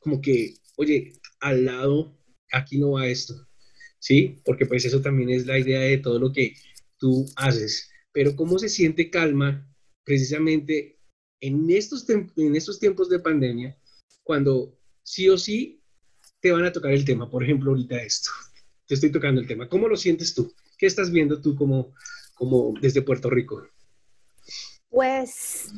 [0.00, 2.18] como que, oye, al lado,
[2.52, 3.47] aquí no va esto.
[3.98, 4.40] ¿Sí?
[4.44, 6.54] Porque pues eso también es la idea de todo lo que
[6.98, 7.90] tú haces.
[8.12, 9.66] Pero ¿cómo se siente calma
[10.04, 10.98] precisamente
[11.40, 13.78] en estos, en estos tiempos de pandemia
[14.22, 15.82] cuando sí o sí
[16.40, 17.30] te van a tocar el tema?
[17.30, 18.30] Por ejemplo, ahorita esto,
[18.86, 19.68] te estoy tocando el tema.
[19.68, 20.52] ¿Cómo lo sientes tú?
[20.76, 21.94] ¿Qué estás viendo tú como,
[22.34, 23.66] como desde Puerto Rico?
[24.88, 25.70] Pues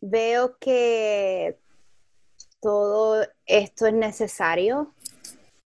[0.00, 1.58] veo que
[2.60, 4.94] todo esto es necesario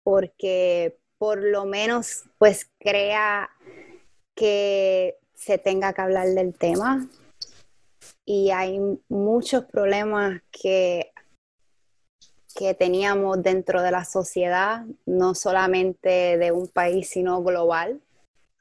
[0.04, 3.48] porque por lo menos pues crea
[4.34, 7.08] que se tenga que hablar del tema.
[8.26, 11.12] Y hay muchos problemas que,
[12.56, 18.02] que teníamos dentro de la sociedad, no solamente de un país, sino global,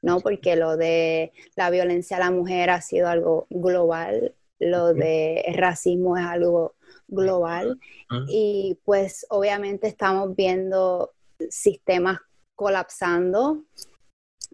[0.03, 0.21] ¿no?
[0.21, 6.19] Porque lo de la violencia a la mujer ha sido algo global, lo de racismo
[6.19, 6.75] es algo
[7.09, 7.81] global.
[8.29, 11.15] Y pues obviamente estamos viendo
[11.49, 12.21] sistemas
[12.61, 13.65] colapsando,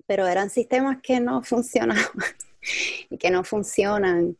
[0.06, 2.06] pero eran sistemas que no funcionaban
[3.10, 4.36] y que no funcionan.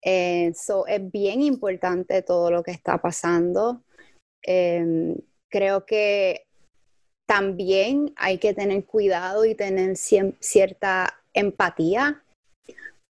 [0.00, 3.82] Eh, es bien importante todo lo que está pasando.
[4.40, 5.16] Em,
[5.50, 6.46] creo que
[7.26, 12.22] también hay que tener cuidado y tener cierta empatía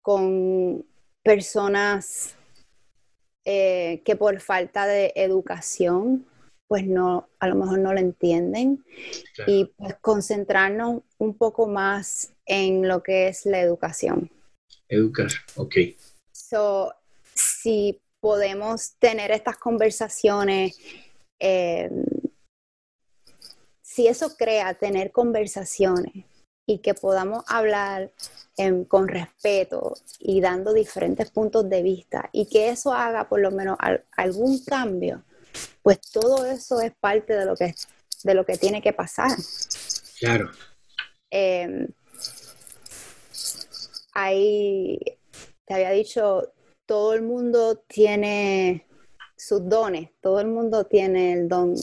[0.02, 0.86] con
[1.22, 2.38] personas
[3.44, 6.26] eh, que por falta de educación,
[6.68, 8.84] pues no, a lo mejor no lo entienden.
[9.46, 14.30] Y pues concentrarnos un poco más en lo que es la educación.
[14.90, 15.76] Educar, ok.
[16.32, 16.94] So,
[17.34, 20.78] si podemos tener estas conversaciones,
[21.40, 21.90] eh,
[23.82, 26.26] si eso crea tener conversaciones
[26.68, 28.12] y que podamos hablar
[28.58, 33.52] em, con respeto y dando diferentes puntos de vista y que eso haga por lo
[33.52, 33.78] menos
[34.16, 35.24] algún cambio,
[35.88, 37.74] pues todo eso es parte de lo que,
[38.26, 39.32] de lo que tiene que pasar.
[40.20, 40.52] Claro.
[41.32, 41.88] Eh,
[44.12, 45.00] ahí
[45.64, 46.52] te había dicho,
[46.86, 48.86] todo el mundo tiene
[49.38, 51.74] sus dones, todo el mundo tiene el don,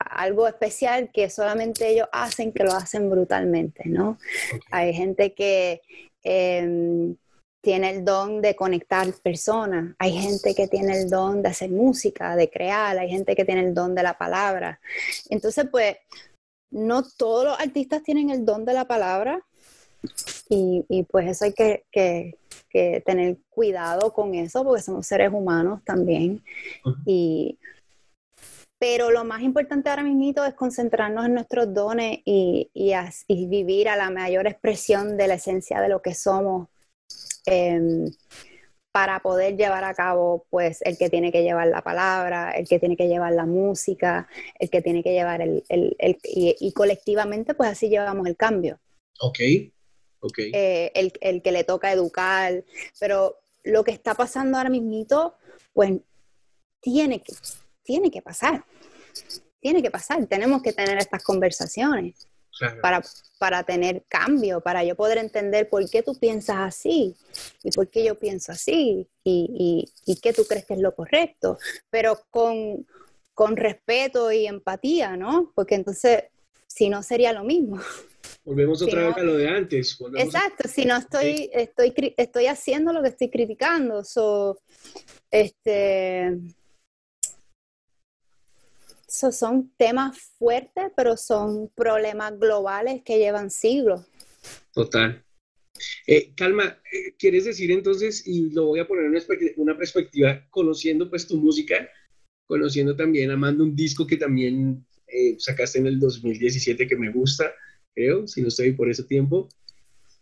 [0.00, 4.18] algo especial que solamente ellos hacen, que lo hacen brutalmente, ¿no?
[4.72, 5.80] Hay gente que
[6.24, 7.14] em,
[7.60, 12.36] tiene el don de conectar personas, hay gente que tiene el don de hacer música,
[12.36, 14.80] de crear, hay gente que tiene el don de la palabra.
[15.28, 15.96] Entonces, pues,
[16.70, 19.42] no todos los artistas tienen el don de la palabra
[20.48, 22.36] y, pues eso hay que,
[23.04, 26.42] tener cuidado con eso porque somos seres humanos también.
[27.04, 27.58] Y,
[28.78, 33.96] pero lo más importante ahora mismo es concentrarnos en nuestros dones y, y, vivir a
[33.96, 36.68] la mayor expresión de la esencia de lo que somos
[37.48, 38.12] em,
[38.92, 42.78] para poder llevar a cabo, pues, el que tiene que llevar la palabra, el que
[42.78, 45.64] tiene que llevar la música, el que tiene que llevar el...
[45.68, 48.80] el, y, colectivamente, pues así llevamos el cambio.
[49.20, 49.38] Ok,
[50.20, 50.38] ok.
[50.52, 52.64] Eh, el, el que le toca educar,
[52.98, 55.34] pero lo que está pasando ahora mismo,
[55.72, 55.92] pues,
[56.80, 57.32] tiene que
[57.88, 58.66] tiene que pasar.
[59.60, 60.26] Tiene que pasar.
[60.26, 62.27] Tenemos que tener estas conversaciones
[62.82, 63.02] para,
[63.38, 67.16] para tener cambio, para yo poder entender por qué tú piensas así
[67.62, 71.58] y por qué yo pienso así y, y, qué tú crees que es lo correcto,
[71.90, 72.86] pero con,
[73.34, 75.52] con respeto y empatía, ¿no?
[75.54, 76.24] Porque entonces,
[76.66, 77.78] si no, sería lo mismo.
[78.44, 79.98] Volvemos otra vez a lo de antes.
[80.16, 84.02] Exacto, si no estoy, estoy, estoy haciendo lo que estoy criticando.
[84.04, 84.58] So,
[85.30, 86.38] este,
[89.08, 94.02] son temas fuertes, pero son problemas globales que llevan siglos.
[94.72, 95.24] Total.
[96.06, 101.08] Eh, calma, eh, ¿quieres decir entonces, y lo voy a poner en una, perspectiva, conociendo
[101.08, 101.88] pues tu música,
[102.46, 107.52] conociendo también, amando un disco que también eh, sacaste en el 2017 que me gusta,
[107.94, 109.48] creo, si no estoy por ese tiempo.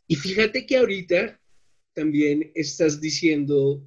[0.07, 1.41] Y fíjate que ahorita
[1.95, 3.83] también estás diciendo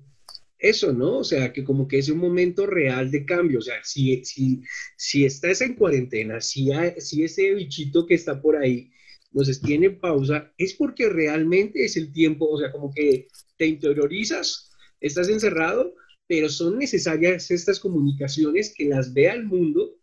[0.60, 1.19] eso, ¿no?
[1.19, 3.60] O sea, que como que es un momento real de cambio.
[3.60, 4.62] O sea, si, si,
[4.98, 8.91] si estás en cuarentena, si, si ese bichito que está por ahí
[9.32, 13.67] nos tiene en pausa, es porque realmente es el tiempo, o sea, como que te
[13.67, 15.93] interiorizas, estás encerrado,
[16.28, 19.95] pero son necesarias estas comunicaciones que las vea el mundo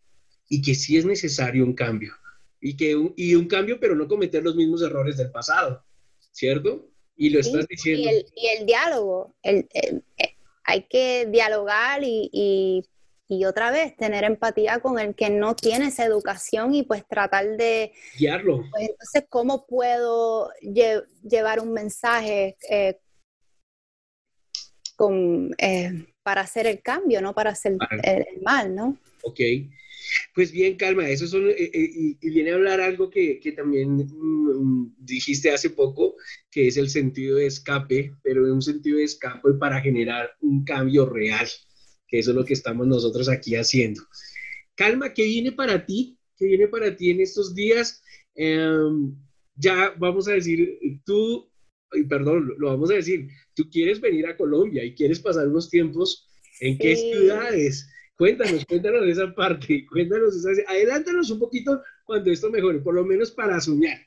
[0.49, 2.13] y que sí es necesario un cambio.
[2.59, 5.83] Y, que un, y un cambio, pero no cometer los mismos errores del pasado,
[6.31, 6.89] ¿cierto?
[7.15, 8.09] Y lo estás diciendo.
[8.09, 9.67] Y el, y el diálogo, el,
[10.67, 12.83] hay que dialogar y,
[13.47, 17.93] otra vez tener empatía con el que no tiene esa educación y pues tratar de...
[18.17, 18.63] Guiarlo.
[18.69, 22.99] Pues, entonces, ¿cómo puedo llevar un mensaje eh,
[24.95, 28.97] con, eh, para hacer el cambio, no para hacer el, el mal, ¿no?
[29.23, 29.39] Ok.
[30.33, 34.95] Pues bien, calma, eso son, eh, eh, y, viene a hablar algo que, también mm,
[34.99, 36.15] dijiste hace poco,
[36.51, 41.05] que es el sentido de escape, pero un sentido de escape para generar un cambio
[41.05, 41.47] real,
[42.07, 44.01] que eso es lo que estamos nosotros aquí haciendo.
[44.75, 46.17] Calma, ¿qué viene para ti?
[46.37, 48.03] ¿Qué viene para ti en estos días?
[48.35, 49.15] Em,
[49.55, 51.49] ya vamos a decir, tú,
[52.07, 56.27] perdón, lo vamos a decir, tú quieres venir a Colombia y quieres pasar unos tiempos,
[56.59, 57.89] ¿en qué ciudades?
[58.17, 63.29] Cuéntanos, cuéntanos de esa parte, cuéntanos, adelántanos un poquito cuando esto mejore, por lo menos
[63.29, 63.99] para soñar,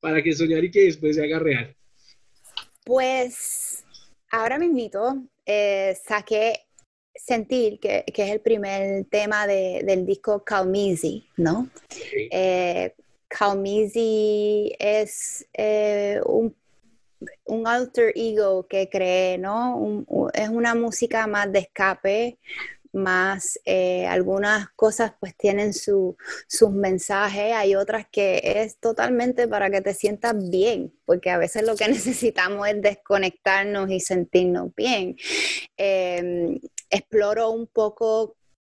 [0.00, 1.76] para que soñar y que después se haga real.
[2.86, 3.84] Pues
[4.30, 6.54] ahora mismo eh, saqué
[7.14, 11.68] Sentir, que, es el primer tema del disco Calmizi, ¿no?
[12.30, 12.94] Eh,
[13.28, 16.56] Calmizi es eh, un,
[17.66, 20.06] alter ego que cree, ¿no?
[20.32, 22.38] es una música más de escape,
[22.92, 26.16] más eh, algunas cosas pues tienen sus
[26.70, 31.76] mensajes, hay otras que es totalmente para que te sientas bien, porque a veces lo
[31.76, 35.16] que necesitamos es desconectarnos y sentirnos bien.
[35.76, 36.58] Em,
[36.90, 38.36] exploro un poco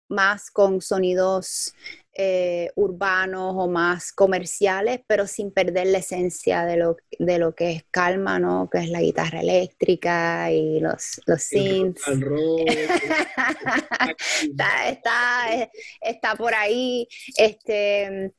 [0.09, 1.73] más con sonidos
[2.13, 7.71] eh, urbanos o más comerciales, pero sin perder la esencia de lo, de lo que
[7.71, 8.69] es calma, ¿no?
[8.69, 12.03] Que es la guitarra eléctrica y los, los synths.
[14.87, 15.69] está,
[16.01, 17.07] está, por ahí.
[17.37, 18.33] Este,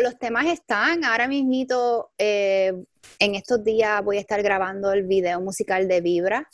[0.00, 1.04] los temas están.
[1.04, 2.72] Ahora mismito, eh,
[3.20, 6.48] en estos días voy a estar grabando el video musical de Vibra.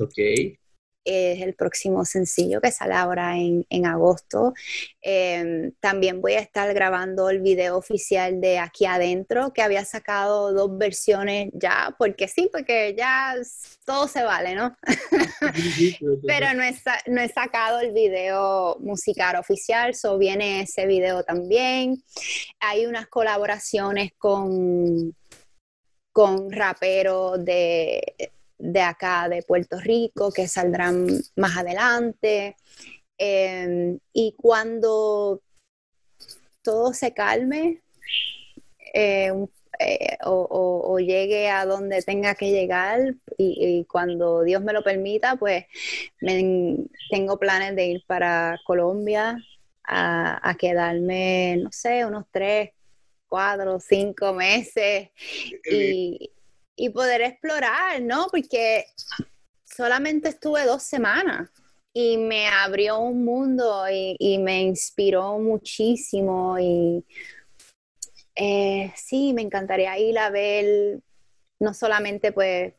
[0.00, 0.58] Ok
[1.04, 4.54] es el próximo sencillo que sale ahora en, agosto.
[5.02, 10.52] Em, también voy a estar grabando el video oficial de Aquí Adentro, que había sacado
[10.52, 13.34] dos versiones ya, porque sí, porque ya
[13.84, 14.76] todo se vale, ¿no?
[16.26, 16.74] Pero no he,
[17.06, 22.02] no he sacado el video musical oficial, so viene ese video también.
[22.60, 25.14] Hay unas colaboraciones con
[26.14, 32.56] con raperos de, de acá, de Puerto Rico, que saldrán más adelante.
[33.18, 35.40] Em, y cuando
[36.62, 37.82] todo se calme
[38.94, 39.32] eh,
[39.80, 45.66] eh, o, llegue a donde tenga que llegar y, cuando Dios me lo permita, pues
[47.10, 49.36] tengo planes de ir para Colombia
[49.84, 52.70] a, quedarme, no sé, unos tres,
[53.28, 55.10] cuatro, cinco meses
[55.70, 56.30] y,
[56.76, 58.28] y poder explorar, ¿no?
[58.30, 58.86] Porque
[59.64, 61.50] solamente estuve dos semanas
[61.92, 67.04] y me abrió un mundo y, me inspiró muchísimo y
[68.34, 71.00] eh, sí, me encantaría ir a ver
[71.60, 72.74] no solamente pues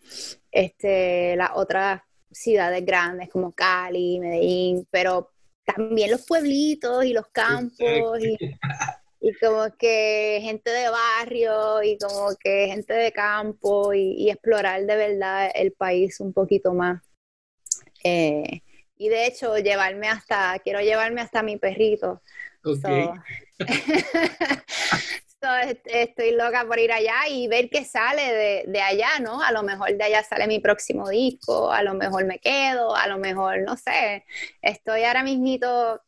[0.51, 5.31] este, las otras ciudades grandes como Cali, Medellín, pero
[5.63, 8.37] también los pueblitos y los campos y,
[9.25, 14.95] y como que gente de barrio y como que gente de campo y, explorar de
[14.95, 17.01] verdad el país un poquito más.
[18.03, 18.61] Eh,
[18.97, 22.21] y de hecho, llevarme hasta, quiero llevarme hasta mi perrito.
[25.85, 29.41] estoy loca por ir allá y ver qué sale de, de, allá, ¿no?
[29.41, 33.07] A lo mejor de allá sale mi próximo disco, a lo mejor me quedo, a
[33.07, 34.23] lo mejor, no sé.
[34.61, 35.99] Estoy ahora mismito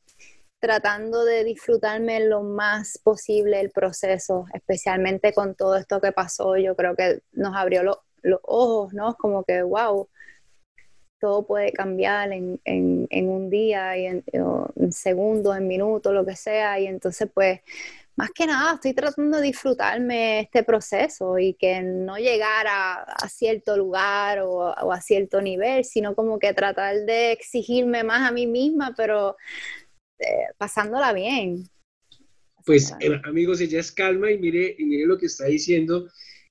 [0.60, 6.58] tratando de disfrutarme lo más posible el proceso, especialmente con todo esto que pasó.
[6.58, 9.16] Yo creo que nos abrió los ojos, ¿no?
[9.16, 10.10] Como que, wow,
[11.20, 12.60] todo puede cambiar en,
[13.12, 14.24] un día y en,
[14.92, 16.80] segundos, en minutos, lo que sea.
[16.80, 17.62] Y entonces, pues,
[18.16, 23.78] más que nada, estoy tratando de disfrutarme este proceso y que no llegar a, cierto
[23.78, 28.48] lugar o, o, a cierto nivel, sino como que tratar de exigirme más a mí
[28.48, 29.36] misma, pero
[30.18, 31.70] este, pasándola bien.
[32.66, 36.10] Pues eh, amigos, ella es Calma y mire, y mire lo que está diciendo.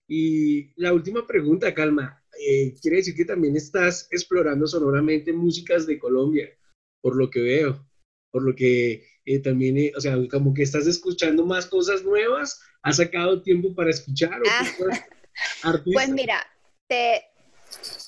[0.09, 5.99] Y la última pregunta, Calma, eh, quiere decir que también estás explorando sonoramente músicas de
[5.99, 6.49] Colombia,
[7.03, 7.87] por lo que veo,
[8.31, 12.97] por lo que eh, también, o sea, como que estás escuchando más cosas nuevas, ¿has
[12.97, 14.41] sacado tiempo para escuchar?
[14.49, 16.47] Ah, pues mira,
[16.87, 17.25] te,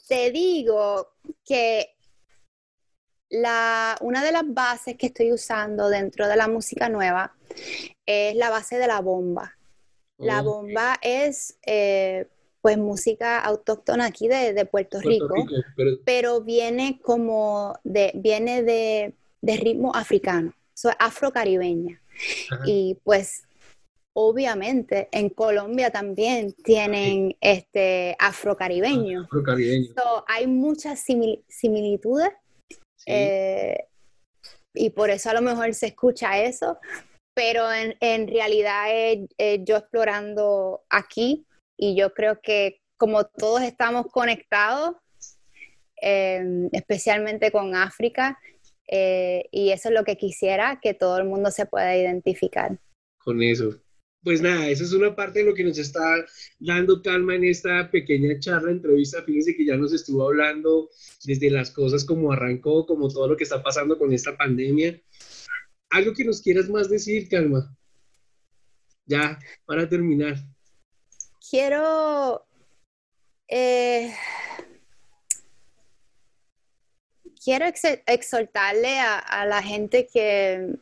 [0.08, 1.97] te digo que
[3.30, 7.34] la, una de las bases que estoy usando dentro de la música nueva
[8.06, 9.54] es la base de la bomba.
[10.18, 12.26] La bomba es eh,
[12.60, 15.34] pues música autóctona aquí de, Puerto, Rico,
[16.04, 16.40] pero...
[16.40, 22.00] viene como de, viene de, ritmo africano, so, afrocaribeña.
[22.66, 23.44] Y pues
[24.12, 29.28] obviamente en Colombia también tienen este afrocaribeño.
[30.26, 31.04] hay muchas
[31.46, 32.30] similitudes
[33.06, 33.86] eh,
[34.74, 36.78] y por eso a lo mejor se escucha eso,
[37.34, 38.86] pero en, en realidad
[39.60, 41.46] yo explorando aquí
[41.76, 44.96] y yo creo que como todos estamos conectados,
[45.96, 48.38] em, especialmente con África,
[48.88, 52.78] eh, y eso es lo que quisiera, que todo el mundo se pueda identificar.
[53.18, 53.80] Con eso,
[54.22, 56.24] pues nada, eso es una parte de lo que nos está
[56.58, 59.22] dando calma en esta pequeña charla, entrevista.
[59.22, 60.90] Fíjense que ya nos estuvo hablando
[61.24, 65.00] desde las cosas como arrancó, como todo lo que está pasando con esta pandemia.
[65.90, 67.74] Algo que nos quieras más decir, Calma.
[69.06, 70.36] Ya, para terminar.
[71.48, 72.44] Quiero...
[73.50, 74.12] Eh,
[77.42, 77.64] quiero
[78.06, 80.76] exhortarle a la gente que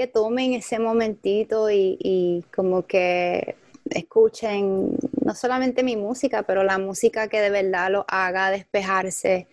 [0.00, 3.56] que tomen ese momentito y, como que
[3.90, 9.46] escuchen no solamente mi música, pero la música que de verdad lo haga despejarse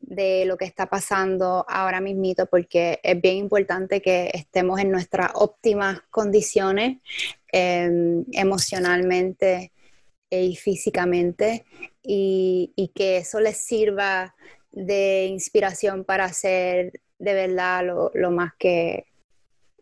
[0.00, 5.32] de lo que está pasando ahora mismito, porque es bien importante que estemos en nuestras
[5.34, 6.96] óptimas condiciones
[7.52, 9.72] em, emocionalmente
[10.30, 11.66] y físicamente
[12.02, 14.34] y, que eso les sirva
[14.70, 17.84] de inspiración para hacer de verdad
[18.14, 19.11] lo más que,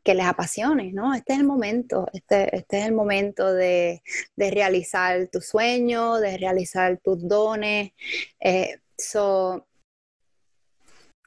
[0.03, 1.14] que les apasione, ¿no?
[1.14, 4.03] Este es el momento, este, este es el momento de,
[4.36, 7.92] realizar tu sueño, de realizar tus dones.
[8.40, 9.66] Eh, so,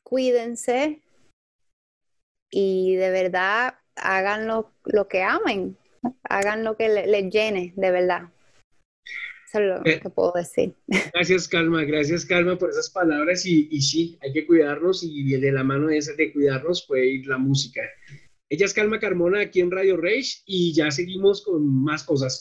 [0.04, 1.02] cuídense
[2.50, 4.72] y de verdad hagan lo,
[5.08, 5.78] que amen,
[6.24, 8.30] hagan lo que les llene, de verdad.
[9.48, 10.74] Eso es lo eh, que puedo decir.
[11.14, 13.46] Gracias, Calma, gracias, Calma, por esas palabras.
[13.46, 17.06] Y, y sí, hay que cuidarnos y de la mano de esa de cuidarnos puede
[17.06, 17.82] ir la música.
[18.54, 22.40] Ella es Calma Carmona aquí en Radio Rage y ya seguimos con más cosas.